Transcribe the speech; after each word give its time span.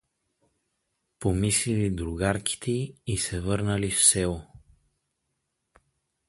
Помислили 1.19 1.89
другарките 1.91 2.71
й 2.71 2.95
и 3.07 3.17
се 3.17 3.41
върнали 3.41 3.91
в 3.91 4.03
село. 4.03 4.41